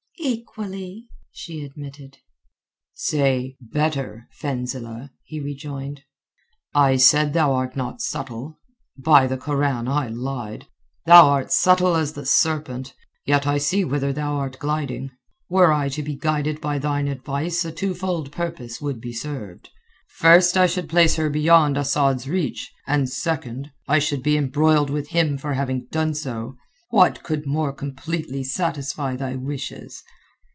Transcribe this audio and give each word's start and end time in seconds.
"Equally," 0.23 1.09
she 1.31 1.63
admitted. 1.65 2.19
"Say 2.93 3.57
'better,' 3.59 4.27
Fenzileh," 4.39 5.09
he 5.23 5.39
rejoined. 5.39 6.03
"I 6.75 6.97
said 6.97 7.33
thou 7.33 7.53
art 7.53 7.75
not 7.75 8.01
subtle. 8.01 8.59
By 8.95 9.25
the 9.25 9.35
Koran, 9.37 9.87
I 9.87 10.07
lied. 10.09 10.67
Thou 11.07 11.25
art 11.27 11.51
subtle 11.51 11.95
as 11.95 12.13
the 12.13 12.27
serpent. 12.27 12.93
Yet 13.25 13.47
I 13.47 13.57
see 13.57 13.83
whither 13.83 14.13
thou 14.13 14.35
art 14.35 14.59
gliding. 14.59 15.09
Were 15.49 15.73
I 15.73 15.89
to 15.89 16.03
be 16.03 16.15
guided 16.15 16.61
by 16.61 16.77
thine 16.77 17.07
advice 17.07 17.65
a 17.65 17.71
twofold 17.71 18.31
purpose 18.31 18.79
would 18.79 19.01
be 19.01 19.13
served. 19.13 19.69
First, 20.07 20.55
I 20.55 20.67
should 20.67 20.87
place 20.87 21.15
her 21.15 21.31
beyond 21.31 21.77
Asad's 21.79 22.29
reach, 22.29 22.71
and 22.85 23.09
second, 23.09 23.71
I 23.87 23.97
should 23.97 24.21
be 24.21 24.37
embroiled 24.37 24.91
with 24.91 25.09
him 25.09 25.39
for 25.39 25.55
having 25.55 25.87
done 25.91 26.13
so. 26.13 26.57
What 26.89 27.23
could 27.23 27.47
more 27.47 27.71
completely 27.71 28.43
satisfy 28.43 29.15
thy 29.15 29.35
wishes?" 29.37 30.03